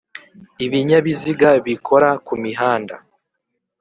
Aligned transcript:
ibinyabiziga 0.65 1.49
bikora 1.65 2.09
ku 2.25 2.33
mihanda 2.43 2.95